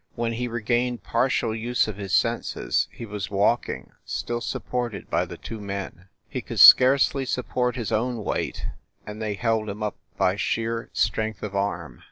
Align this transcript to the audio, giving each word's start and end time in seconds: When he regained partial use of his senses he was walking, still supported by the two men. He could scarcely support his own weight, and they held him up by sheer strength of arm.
When 0.15 0.33
he 0.33 0.47
regained 0.47 1.03
partial 1.03 1.53
use 1.53 1.87
of 1.87 1.97
his 1.97 2.11
senses 2.11 2.87
he 2.91 3.05
was 3.05 3.29
walking, 3.29 3.91
still 4.03 4.41
supported 4.41 5.11
by 5.11 5.25
the 5.25 5.37
two 5.37 5.59
men. 5.59 6.07
He 6.27 6.41
could 6.41 6.59
scarcely 6.59 7.23
support 7.23 7.75
his 7.75 7.91
own 7.91 8.23
weight, 8.23 8.65
and 9.05 9.21
they 9.21 9.35
held 9.35 9.69
him 9.69 9.83
up 9.83 9.97
by 10.17 10.37
sheer 10.37 10.89
strength 10.91 11.43
of 11.43 11.55
arm. 11.55 11.99